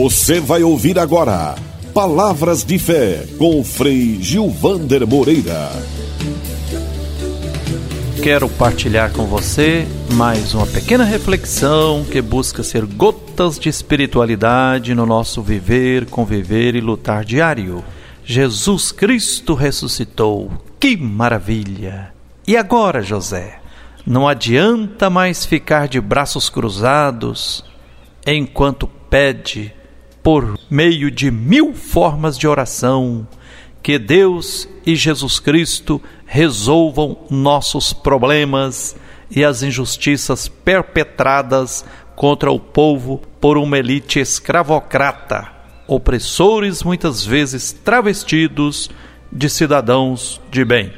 [0.00, 1.56] Você vai ouvir agora
[1.92, 5.70] Palavras de Fé com o Frei Gilvander Moreira.
[8.22, 15.04] Quero partilhar com você mais uma pequena reflexão que busca ser gotas de espiritualidade no
[15.04, 17.82] nosso viver, conviver e lutar diário.
[18.24, 20.48] Jesus Cristo ressuscitou.
[20.78, 22.14] Que maravilha!
[22.46, 23.58] E agora, José?
[24.06, 27.64] Não adianta mais ficar de braços cruzados
[28.24, 29.74] enquanto pede,
[30.28, 33.26] por meio de mil formas de oração,
[33.82, 38.94] que Deus e Jesus Cristo resolvam nossos problemas
[39.30, 41.82] e as injustiças perpetradas
[42.14, 45.48] contra o povo por uma elite escravocrata,
[45.86, 48.90] opressores muitas vezes travestidos
[49.32, 50.92] de cidadãos de bem.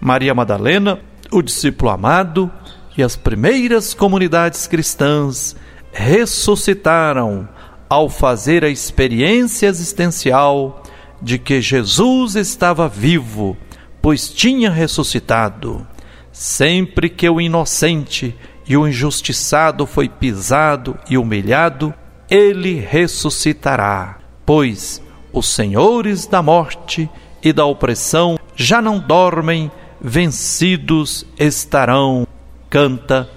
[0.00, 0.98] Maria Madalena
[1.30, 2.50] o discípulo amado
[2.98, 5.54] e as primeiras comunidades cristãs
[5.92, 7.48] ressuscitaram
[7.90, 10.84] ao fazer a experiência existencial
[11.20, 13.56] de que Jesus estava vivo,
[14.00, 15.84] pois tinha ressuscitado.
[16.30, 21.92] Sempre que o inocente e o injustiçado foi pisado e humilhado,
[22.30, 27.10] ele ressuscitará, pois os senhores da morte
[27.42, 29.68] e da opressão já não dormem
[30.00, 32.26] vencidos estarão,
[32.68, 33.28] canta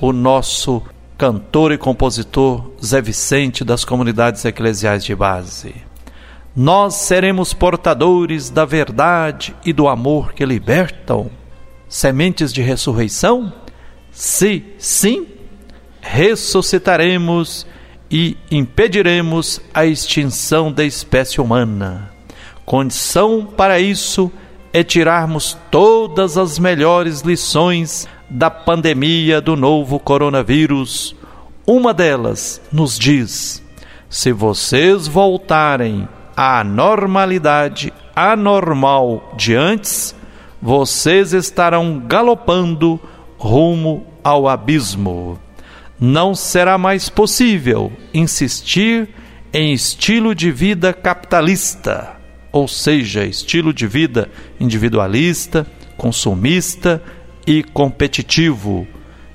[0.00, 0.82] o nosso
[1.20, 5.74] cantor e compositor Zé Vicente das comunidades eclesiais de base.
[6.56, 11.30] Nós seremos portadores da verdade e do amor que libertam,
[11.86, 13.52] sementes de ressurreição?
[14.10, 15.26] Se sim,
[16.00, 17.66] ressuscitaremos
[18.10, 22.10] e impediremos a extinção da espécie humana.
[22.64, 24.32] Condição para isso
[24.72, 31.16] é tirarmos todas as melhores lições da pandemia do novo coronavírus.
[31.66, 33.62] Uma delas nos diz:
[34.08, 40.14] se vocês voltarem à normalidade anormal de antes,
[40.62, 43.00] vocês estarão galopando
[43.36, 45.38] rumo ao abismo.
[45.98, 49.08] Não será mais possível insistir
[49.52, 52.20] em estilo de vida capitalista
[52.52, 55.66] ou seja, estilo de vida individualista,
[55.96, 57.02] consumista
[57.50, 58.86] e competitivo.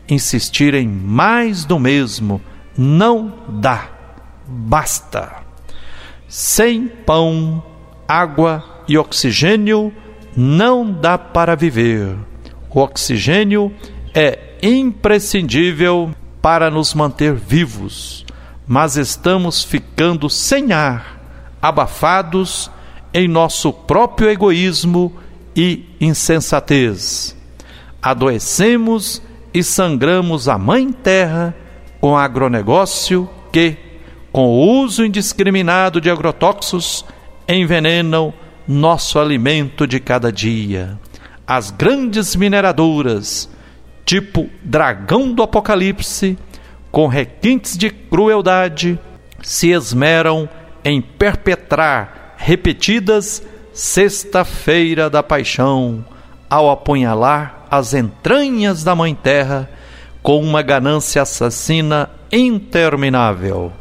[0.08, 2.42] Insistir em mais do mesmo
[2.78, 3.90] não dá,
[4.48, 5.44] basta.
[6.26, 7.62] Sem pão,
[8.08, 9.92] água e oxigênio
[10.34, 12.16] não dá para viver.
[12.70, 13.74] O oxigênio
[14.14, 16.12] é imprescindível
[16.42, 18.26] para nos manter vivos,
[18.66, 21.20] mas estamos ficando sem ar,
[21.62, 22.72] abafados
[23.14, 25.12] em nosso próprio egoísmo
[25.54, 27.35] e insensatez.
[28.06, 29.20] Adoecemos
[29.52, 31.56] e sangramos a Mãe Terra
[32.00, 33.76] com agronegócio que,
[34.32, 37.04] com o uso indiscriminado de agrotóxicos,
[37.50, 38.32] envenenam
[38.68, 41.00] nosso alimento de cada dia.
[41.48, 43.50] As grandes mineradoras,
[44.06, 46.38] tipo dragão do apocalipse,
[46.92, 49.00] com requintes de crueldade,
[49.42, 50.48] se esmeram
[50.84, 53.42] em perpetrar repetidas
[53.74, 56.06] Sexta-feira da Paixão,
[56.50, 59.70] ao apunhalar as entranhas da Mãe Terra
[60.22, 63.72] com uma ganância assassina interminável.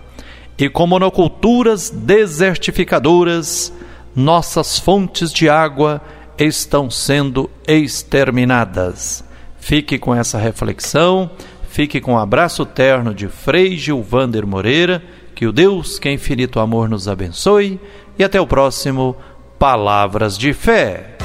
[0.59, 3.73] E com monoculturas desertificadoras,
[4.15, 6.01] nossas fontes de água
[6.39, 9.25] estão sendo exterminadas.
[9.59, 11.31] Fique com essa reflexão,
[11.69, 15.03] fique com o um abraço terno de Frei Gilvander Moreira,
[15.35, 17.81] que o Deus que é infinito amor nos abençoe
[18.19, 19.17] e até o próximo
[19.59, 21.17] Palavras de Fé.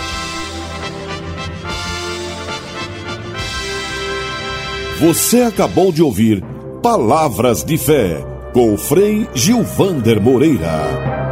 [4.99, 6.43] Você acabou de ouvir
[6.83, 8.21] Palavras de Fé
[8.51, 11.28] com o Frei Gilvander Moreira.